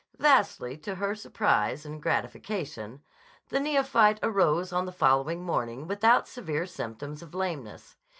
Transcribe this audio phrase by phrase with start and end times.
[0.17, 3.03] Vastly to her surprise and gratification,
[3.49, 7.97] the neophyte arose on the following morning without severe symptoms of lameness.